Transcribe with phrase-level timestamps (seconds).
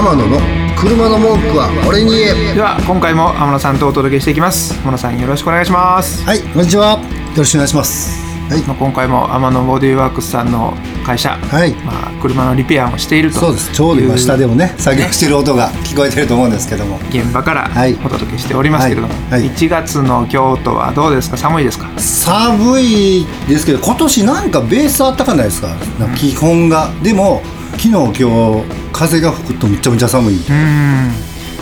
[0.00, 0.40] 天野の
[0.78, 2.54] 車の文句は俺に言え。
[2.54, 4.72] では今回も天野さんとお届けしていきます。
[4.80, 6.92] 天野さんよろしくお願いします、はいこんにちは。
[6.92, 6.98] よ
[7.36, 8.18] ろしくお願いします。
[8.48, 8.62] はい。
[8.62, 10.72] まあ、今回も天野ボディワークスさんの
[11.04, 11.74] 会社、はい。
[11.84, 13.72] まあ、車のリペアもしているとそうです。
[13.74, 16.98] ちょうど今下でもね作業ねしてる音が聞こえてると思うんですけども。
[17.10, 17.92] 現場からはい。
[18.02, 19.40] お届けしておりますけれども、はい。
[19.42, 19.50] はい。
[19.50, 21.36] 1月の京都はどうですか？
[21.36, 21.90] 寒いですか？
[21.98, 25.68] 寒いですけど今年なんかベースあったかないですか？
[25.98, 27.42] なんか基本が、でも
[27.72, 31.12] 昨日今日風が吹くとめちゃめちゃ寒い、うーん。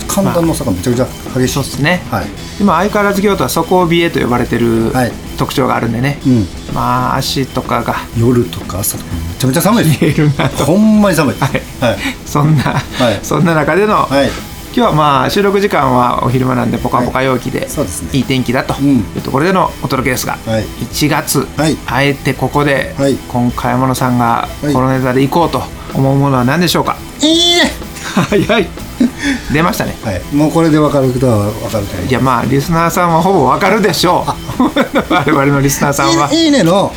[0.08, 1.06] 寒暖の差がめちゃくちゃ
[1.38, 1.54] 激しい。
[1.54, 2.26] そうですね、はい。
[2.58, 5.12] でも相変わらず京都は底冷えと呼ばれてるはい。
[5.38, 6.46] 特徴があるんでね、うん。
[6.74, 7.94] まあ足とかが。
[8.18, 10.00] 夜とか朝とかめちゃめちゃ寒いです。
[10.00, 10.64] 冷えるなと。
[10.64, 11.36] ほんまに寒い。
[11.38, 11.50] はい。
[11.80, 11.98] はい。
[12.26, 12.74] そんな、い。
[13.22, 14.30] そんな中での、はい。
[14.74, 17.68] 今日はまあ収録時間はお昼間なんでポカポカ陽気で、
[18.12, 18.18] い。
[18.18, 18.96] い天気だとうん。
[18.96, 20.64] いうところでのお届けですが、はい。
[20.64, 21.76] 1月、はい。
[21.86, 23.14] あえてここで、はい。
[23.28, 24.72] 今回山野さんがはい。
[24.72, 25.62] このネタで行こうと
[25.94, 27.88] 思うものは何でしょうか、いいね。
[28.14, 28.68] 早い。
[29.52, 29.94] 出ましたね。
[30.02, 30.22] はい。
[30.34, 34.24] もうこれで分かる人は分かると思ういやまあリスナーさんはほぼわかるでしょ
[34.58, 34.62] う。
[35.12, 36.28] 我々のリスナーさんは。
[36.32, 36.44] いいね。
[36.44, 36.92] いいねの。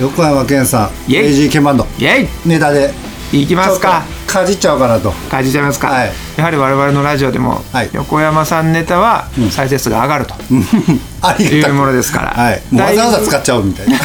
[0.00, 1.46] 横山健さんイェイ。
[1.46, 2.92] AG 鍵盤のイエネタで。
[3.32, 4.02] イ行きますか。
[4.26, 5.12] かじっちゃおうかなと。
[5.30, 6.12] 感じちゃいますか、はい。
[6.36, 7.90] やはり我々のラジオでも、はい。
[7.92, 10.34] 横山さんネタは再生数が上がると、
[11.22, 12.30] ありがたくいうものですから。
[12.30, 12.62] はい。
[12.74, 13.98] わざわざ使っちゃおうみたいな。
[14.02, 14.04] だ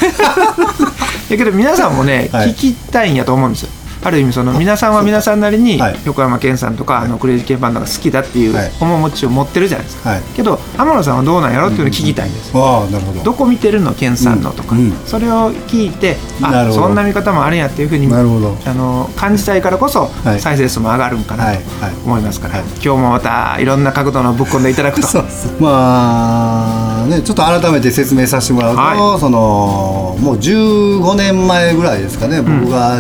[1.30, 2.50] けど皆さんもね、はい。
[2.50, 3.70] 聞きたいんやと思うんですよ
[4.06, 6.00] ある意味その皆さんは皆さんなりにはい。
[6.06, 8.72] 横山健さんとかあのクレイジーケンバンドが好きだっていうはい。
[8.80, 10.22] 面持ちを持ってるじゃないですか、はい。
[10.36, 13.24] けど天野さんはどうなんやろっていうのを聞きたいんです、ああなるほど。
[13.24, 14.90] どこ見てるの健さんのとか、うん。
[14.90, 18.56] うんそれを聞いてあそんな見方もあるんやっていうふうになるほど。
[18.66, 20.40] あの感じたいからこそはい。
[20.40, 21.60] 再生数も上がるんかなと
[22.06, 25.24] 思いますから、はい今日もまたいろんな角度のぶっ込んでいただくと。
[25.60, 33.00] まあねちょっと改めて説明させてもらうと、はそのもう15年前ぐらいですかね、僕が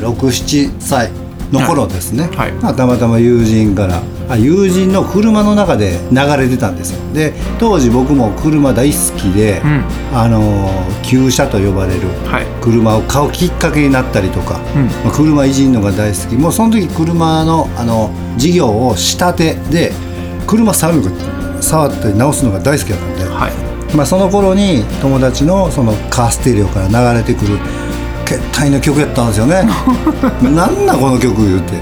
[0.00, 1.10] 267歳
[1.52, 2.52] の頃ですね、はい。
[2.52, 7.14] まあ、たまたま友人からあ友人の車の中で流れてたんですよ。
[7.14, 9.84] で当時僕も車大好きで、うん。
[10.14, 10.68] あの
[11.02, 12.46] 旧車と呼ばれるはい。
[12.62, 14.86] 車を買うきっかけになったりとか、うん。
[14.86, 16.36] まあ車いじるのが大好き。
[16.36, 19.92] もうその時車のあの事業をしたてで
[20.46, 21.02] 車触る
[21.62, 23.68] 触って直すのが大好きだったんで、はい。
[23.96, 27.58] まあ、その頃に友達のそのカーステレオから流れてくる
[28.28, 29.62] 決体の曲やったんですよね。
[30.54, 31.72] なんだこの曲言うて。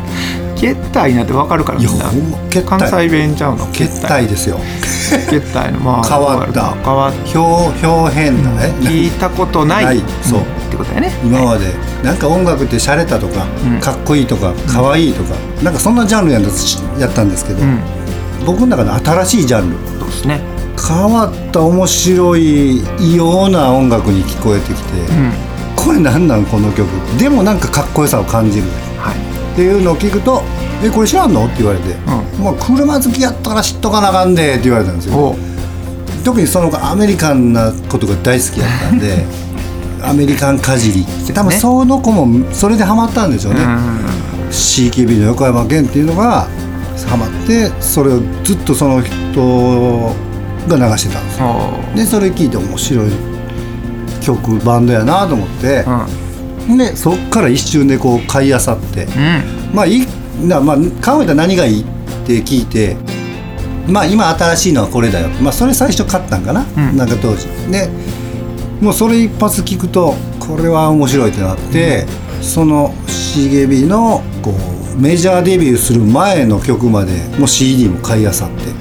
[0.55, 2.63] 決体になってわかるからいやみんな。
[2.63, 3.67] 関西弁ちゃうの？
[3.73, 4.59] 決体ですよ。
[5.29, 5.81] 決体の。
[5.81, 6.75] まあ変わった。
[6.83, 9.85] 変わっ表表変なね、聞いたことない。
[9.85, 10.03] ない。
[10.23, 10.41] そう。
[10.41, 11.13] ってことだよね。
[11.25, 11.75] 今まで。
[12.03, 13.81] なんか音楽って洒落たとか、うん。
[13.81, 16.43] かっこいいとかかわいいとか、なんかそんなジャンルやっ
[17.11, 17.81] たんですけど、うん。
[18.47, 19.77] 僕の中の新しいジャンル。
[19.99, 20.41] そうですね。
[20.89, 25.46] 変わった面白い異様な音楽に聞こえてきて、うん
[25.87, 26.89] これなんなんこの曲？
[27.19, 28.65] でもなんかかっこよさを感じる。
[28.99, 29.17] はい。
[29.53, 30.43] っていうのを聞くと
[30.83, 31.91] 「えこれ知らんの?」って言われて
[32.39, 35.17] 「うまあ、車好きやったら知っとかなあかんで」って言われたんですよ。
[35.17, 35.37] おう。
[36.25, 39.25] 特にその子アメリカンなことが大好きやったんで
[40.03, 41.07] アメリカンかじり。
[41.33, 43.97] 多分その子もそれでハマったんでしょうね、うん
[44.51, 46.47] CKB の横山健っていうのが
[47.09, 50.15] ハマってそれをずっとその人
[50.69, 51.71] が流してたんですよ。
[51.97, 53.11] でそれ聞いて面白い
[54.27, 55.85] 曲バンドやなと思って。
[56.69, 56.79] う、ん。
[56.79, 59.05] でそっから一瞬でこう買いあさって。
[59.05, 59.75] うん。
[59.75, 60.07] まあいい
[60.47, 61.85] な、まあ、買うたら何がいいっ
[62.27, 62.97] て聞いて。
[63.89, 65.29] まあ今新しいのはこれだよ。
[65.41, 66.97] まあそれ最初買ったんかな、うん。
[66.97, 67.47] なんか当時。
[67.71, 67.89] で
[68.81, 72.05] もうそれ一発聞くとこれは面白いってなって、
[72.43, 78.73] その CKB のこうメジャーデビューする前の曲までもう CD も買いあさって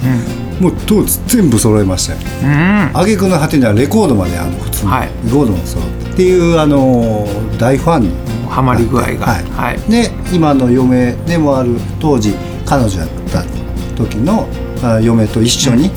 [0.59, 2.19] もう当時全部揃えましたよ。
[2.43, 2.49] うん。
[2.49, 5.09] うん挙句の果てにはレコードまであの普通に、はい。
[5.25, 6.05] レコードも揃って。
[6.11, 7.27] っていうあの
[7.59, 8.11] 大ファンに
[8.49, 9.25] ハマり具合が。
[9.25, 9.43] はい。
[9.43, 9.79] はい。
[9.91, 12.33] で今の嫁でもある当時
[12.65, 13.43] 彼女やった
[13.95, 14.47] 時の
[14.81, 15.89] あ嫁と一緒に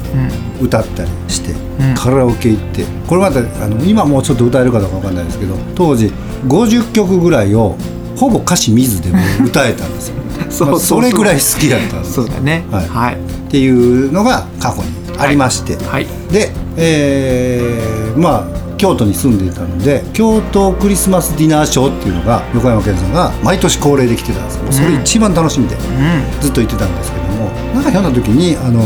[0.61, 0.67] うん。
[0.67, 1.95] 歌ったりして、うん。
[1.95, 2.85] カラオケ行って。
[3.07, 6.13] これまたあの今もうちょっと歌えるかどうかわかんないですけど当時
[6.47, 7.77] 50曲ぐらいを
[8.17, 10.17] ほぼ歌詞見ずでも歌えたんですよ
[10.50, 12.65] そうまあそれぐらい好きだったんですそうだね。
[12.71, 12.89] はい。
[12.89, 13.15] はい。
[13.15, 16.07] っていうのが過去にありまして、はい。
[16.30, 26.41] で、えーまあ京都に住んでいたので京都クリスマスディナーショーっていうのが横山健さんが毎年恒例で来てたんですけどそれ一番楽しみでうん。
[26.41, 28.80] ずっと行ってたんですけどもなんかひょんな時にあの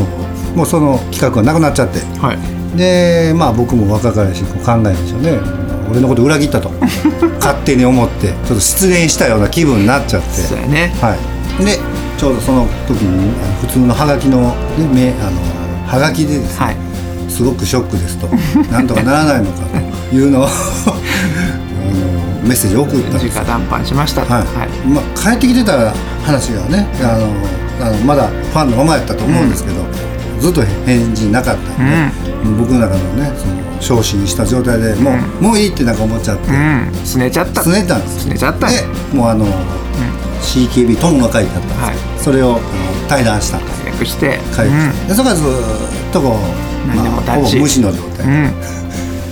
[0.57, 2.01] もうその企画がなくなっちゃって。
[2.19, 2.77] はい。
[2.77, 5.39] でまあ僕も若かりし考えるんでしょうね。
[5.91, 6.71] 俺のこと裏切ったと。
[7.39, 10.41] 勝手に思ってちょっと失恋したような気分になっちゃって。
[10.41, 10.95] そうやね。
[11.01, 11.19] はい、
[11.59, 11.79] で
[12.19, 15.41] ちょうどその時に普通のハガキの、ね、めあの
[15.87, 16.77] ハガキでですね、はい。
[17.31, 18.29] すごくショックですと。
[18.73, 19.63] なんとかならないのか
[20.11, 20.49] というのを
[22.43, 23.37] メッセージを送ったんです。
[23.37, 24.31] 直談判しましたはい。
[24.31, 24.89] はい。
[24.89, 25.93] まあ、帰ってきてたら
[26.25, 29.77] 話がねあのあのまだファンのままやったと思うんですけど、
[30.41, 32.13] ずっと返事なかったんで、
[32.59, 35.11] 僕の中のねその昇進した状態でも
[35.41, 36.93] う、もういいってなんか思っちゃって、うん。
[37.05, 37.63] すねちゃった。
[37.63, 38.69] すねたんですすねちゃった。
[38.69, 39.47] でもうあの、
[40.43, 41.97] CKB トムが書いてあったんです、はい。
[42.19, 42.59] それを
[43.09, 44.39] 対談したんです早くして。
[44.55, 45.09] 書いて、うん。
[45.09, 48.83] でそこからずっとこう、まあ、ほぼ無視の状態、うん。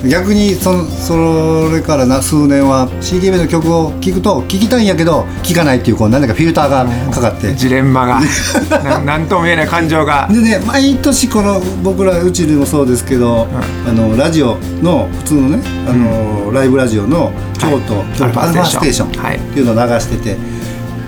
[0.09, 7.55] 逆にそのそれからな数年は CKB の曲を聴くと聴きたいんやけど聴かないっていうこう何だかフィルターがかかって。
[7.55, 8.21] ジレンマが。
[8.83, 10.27] ななんとも言えない感情が。
[10.31, 13.47] でね毎年この僕らうちでもそうですけど、
[13.87, 18.07] あのラジオの普通のねあの、ライブラジオの京都、はい。
[18.17, 19.37] 京都アルファステーションはい。
[19.37, 20.37] っていうのを流してて、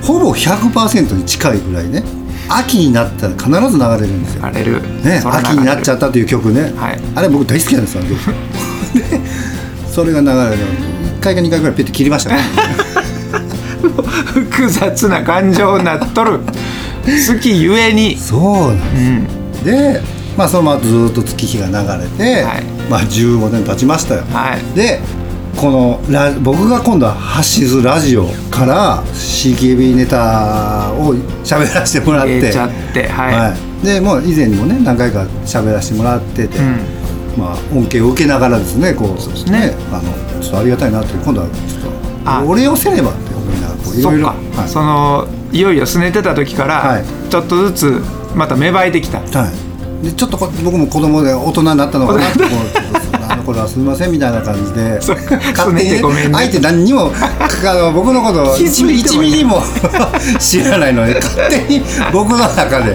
[0.03, 2.03] ほぼ100%に近いぐらいね
[2.49, 4.45] 秋になったら必ず流れるんですよ。
[4.45, 4.83] 荒れる。
[5.03, 7.01] ね、秋になっちゃったという曲ね、はい。
[7.15, 8.03] あれ僕大好きなんですよ
[8.95, 9.21] で
[9.91, 10.67] それが流れる。
[11.19, 12.43] 1回か2回ぐらいピッて切りましたから、
[14.33, 16.41] 複雑な感情になっとる。
[16.41, 18.19] 好きゆえに。
[18.19, 19.65] そうなんですうん。
[19.65, 20.03] で、
[20.37, 22.65] まあ、そのままずっと月日が流れて、はい。
[22.91, 24.77] まあ、15年経ちましたよ、はい。
[24.77, 25.01] で
[25.57, 31.15] このラ僕が今度は発信するラジオから CKB ネタを
[31.45, 32.49] 喋らせてもらって。
[32.49, 36.81] えちゃってはい、はい、でもう以前にもね何回か喋らせてもらってて、うん。
[37.37, 39.75] まあ、恩恵を受けながらですねこうそうですね。
[39.91, 41.91] あのちょっとありがたいなって今度はちょ
[42.25, 44.35] あっとお礼をせねばって思いながらこういろいろは
[44.67, 44.69] い。
[44.69, 47.05] そのいよいよすねてた時から、はい。
[47.31, 48.03] ちょっとずつ
[48.35, 49.21] また芽生えてきた。
[49.21, 49.51] は
[50.03, 55.01] い、でちょっとこ僕も子供で大人になったのかなってこうちょっとあの頃はすみませんみたいな感じで
[55.57, 59.63] 勝手に、相手何にもあの僕のことを気づいて1もいないミリも
[60.39, 61.83] 知らないので勝手に
[62.13, 62.93] 僕の中で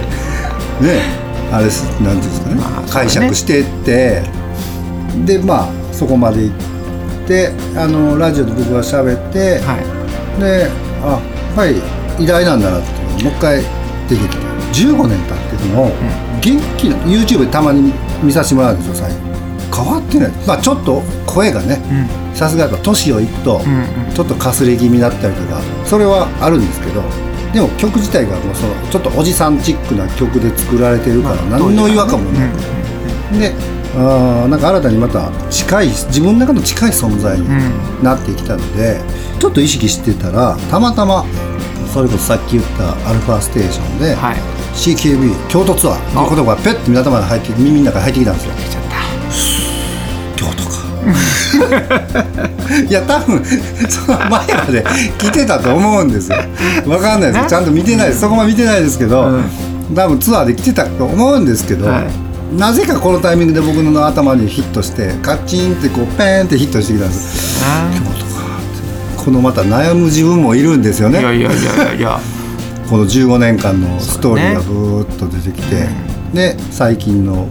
[0.81, 1.01] ね
[1.51, 4.23] あれすなんていうんですかね,、まあ解釈してって
[5.25, 9.97] でまあそこまで行ってあのラジオで僕が喋って、はい。
[10.39, 10.69] で
[11.03, 11.19] あ
[11.59, 11.75] はい
[12.19, 13.61] 偉大なんだなっていうのをもう一回
[14.09, 15.91] 出てきて15年経ってても、
[16.41, 19.26] 元気な YouTube でたまに見させてもらうんですよ最後
[19.75, 20.31] 変わってない。
[20.47, 21.79] まあちょっと声がね
[22.33, 23.61] さすがやっぱ年をいくと、
[24.13, 27.01] ちょっとかすれ気味だったりとかそれはあるんですけど
[27.53, 33.53] でも曲自体がもうそのちょっとおじさんチックな曲で作られてるから、まあ何の違和感もなく、で
[33.95, 38.03] あーなんか新たにまた近い自分の中の近い存在にうん。
[38.03, 39.01] なってきたので
[39.39, 41.25] ちょっと意識してたらたまたま
[41.91, 44.37] それこそさっき言ったアルファステーションで、はい。
[44.77, 48.53] CKB 京都ツアーっていう言葉がペッと頭に入って耳の中に入ってきたんですよ
[52.87, 53.43] いや多分
[53.89, 54.83] その前まで
[55.17, 56.37] 来てたと思うんですよ。
[56.87, 57.43] わかんないです。
[57.43, 58.09] ねちゃんと見てない。
[58.09, 59.39] ですそこまで見てないですけど、
[59.95, 62.55] 多分ツアーで来てたと思うんですけど、はい。
[62.55, 67.61] なぜかこのタイミングで僕の頭にヒットしてカチンってこうペーンってヒットしてきたんです
[69.17, 71.19] このまた悩む自分もいるんですよね。
[71.19, 72.19] ーいやいやいやいや。
[72.89, 75.89] この15年間のストーリーがブーッと出てきて、
[76.33, 77.47] で最近の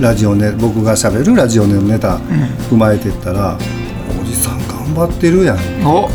[0.00, 2.18] ラジオネ僕がしゃべるラジオネのネタ
[2.70, 3.58] 踏まえてったら、
[4.20, 5.58] おじさん頑張ってるやん。
[5.84, 6.08] お。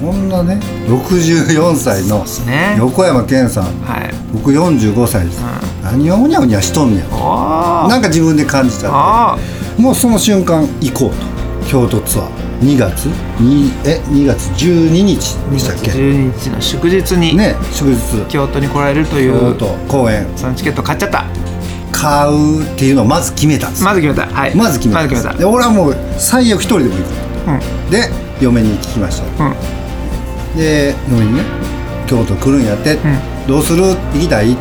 [0.00, 2.76] こんなね64歳のね。
[2.78, 3.64] 横山健さん。
[3.82, 4.14] はい。
[4.32, 5.40] 僕45歳です、
[5.82, 7.06] 何をうにゃうにゃしとんねや。
[7.88, 9.38] なんか自分で感じちゃっあ
[9.76, 11.68] てもうその瞬間行こうと。
[11.68, 12.30] 京都ツアー。
[12.60, 13.06] 2月
[13.40, 18.24] にえ2月12日でしたっけ？12日の祝日にね祝日。
[18.28, 20.26] 京都に来られるという京都公演。
[20.36, 21.24] そのチケット買っちゃった
[22.00, 24.26] 買うっていうのをまず決めたんですまず決めた。
[24.32, 24.54] はい。
[24.56, 27.08] まず決めたまず決めで俺はもう最悪一人でも行く。
[27.44, 27.90] たうん。
[27.90, 28.08] で
[28.40, 29.44] 嫁に聞きました。
[29.44, 29.54] うん。
[30.56, 31.42] で嫁にね
[32.06, 32.98] 京都来るんやって、ん。
[33.46, 33.84] どうする？
[34.14, 34.56] 行きたい、はい。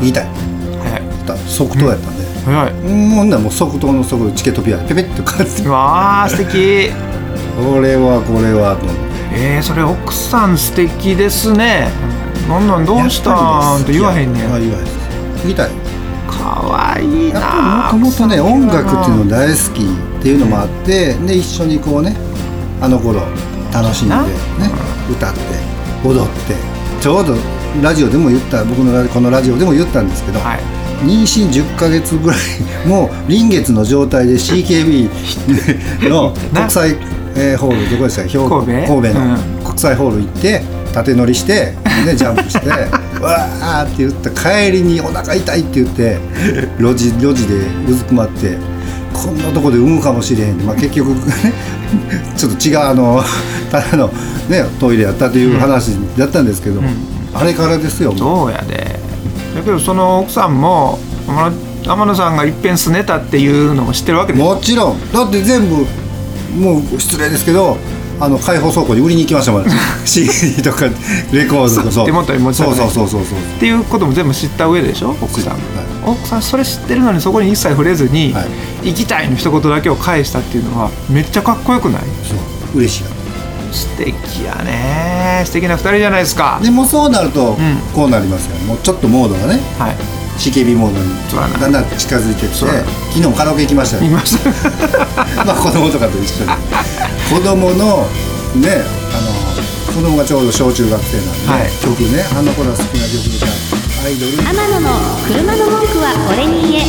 [0.00, 0.24] 行きたい。
[0.26, 1.26] はい。
[1.26, 5.62] だ即答やったんで、はいうん、ほんならもう即答の即答チケットピアでペペッと買って。
[5.62, 6.90] うわー 素敵。
[7.56, 9.02] これはこれはと思って。
[9.36, 11.88] えー、それ奥さん素敵ですね。
[12.48, 13.30] なんなんどうした
[13.78, 13.80] ん？
[13.80, 14.66] って言わへんねん言わへん。
[14.66, 15.68] 行きたい。
[15.68, 15.74] か
[16.62, 19.82] わいいなもともとね音楽っていうの大好き
[20.18, 22.16] っていうのもあってで一緒にこうね
[22.80, 23.20] あの頃
[23.72, 24.24] 楽しんでね
[25.10, 25.40] 歌って
[26.04, 26.54] 踊って
[27.00, 27.34] ちょうど
[27.82, 30.60] ラジオでも言った僕のラこのラジオでも言ったんですけど、はい。
[31.04, 32.38] 妊娠10ヶ月ぐらい
[32.88, 36.90] もう臨月の状態で CKB の国際、
[37.36, 38.38] えーホールどこでしたっけ？
[38.38, 39.64] 兵庫神戸神戸のうん。
[39.64, 40.62] 国際ホール行って
[40.94, 41.72] 縦乗りして、
[42.06, 42.68] ね、ジャンプして
[43.24, 46.18] わーって言った帰りにお腹痛いって言って
[46.78, 47.54] 路地路地で
[47.88, 48.56] うずくまって
[49.12, 51.52] こんなとこで産むかもしれへん、まあ、結局ね
[52.36, 53.24] ちょっと違うあの
[53.70, 54.10] ただの、
[54.48, 56.80] ね、トイレやったという話だったんですけど、
[57.32, 58.14] あれからですよ。
[58.16, 59.00] そうやで。
[59.56, 60.98] だけどその奥さんも
[61.86, 65.12] 天野さんがいっぺんすねたっていうのも知ってるわけでもちろん。
[65.12, 65.86] だって全部
[66.56, 67.76] もう失礼ですけど
[68.20, 69.66] あの開放倉庫に売りに行きましたもん
[70.04, 70.84] CD とか
[71.32, 71.92] レコードとか。
[71.92, 75.10] そう手元に持ちそうそうそうそうそうっていうことも全部知った上でしょ？
[75.20, 75.60] 奥さん、はい
[76.06, 78.46] 奥さんそれ知ってるのにそこに一切触れずにはい
[78.90, 82.02] 「行きたい」の一言だけを返したっていうのはめっちゃかっこよくない？
[82.22, 82.34] そ
[82.74, 83.10] う嬉しいや
[83.72, 84.12] 素敵
[84.44, 85.42] やね。
[85.46, 86.60] 素敵な二人じゃないですか。
[86.62, 87.56] でもそうなるとん。
[87.92, 89.60] こうなりますよもうちょっとモードがね。
[89.78, 89.96] はい。
[90.38, 92.68] CKB モードにだんだん近づいてって昨
[93.14, 94.50] 日もカラオケ行きましたよ言いました。
[95.46, 96.50] まあ子供とかと一緒に
[97.30, 98.06] 子供の
[98.60, 101.70] ねあの子供がちょうど小中学生なんで、はい。
[101.82, 103.46] 曲ねあの頃は好きな曲が
[104.04, 104.32] アイドル。
[104.42, 104.88] 天野の
[105.26, 106.84] 車の文句は俺に言え。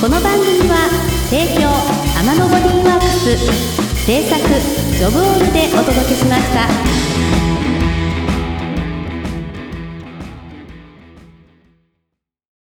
[0.00, 0.90] この番組は
[1.30, 1.70] 提供
[2.18, 3.82] 天野ボディーワークス。
[4.04, 7.11] 制作ジョブオールでお届けしました